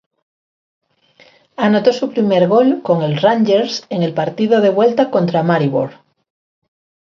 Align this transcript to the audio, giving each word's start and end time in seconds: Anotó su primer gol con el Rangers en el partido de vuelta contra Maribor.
Anotó 1.57 1.93
su 1.93 2.09
primer 2.09 2.47
gol 2.47 2.81
con 2.81 3.03
el 3.03 3.17
Rangers 3.21 3.85
en 3.91 4.01
el 4.01 4.15
partido 4.15 4.59
de 4.59 4.71
vuelta 4.71 5.11
contra 5.11 5.43
Maribor. 5.43 5.93